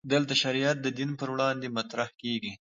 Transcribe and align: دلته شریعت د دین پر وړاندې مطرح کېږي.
دلته 0.13 0.33
شریعت 0.43 0.77
د 0.81 0.87
دین 0.97 1.09
پر 1.19 1.27
وړاندې 1.33 1.67
مطرح 1.77 2.09
کېږي. 2.21 2.51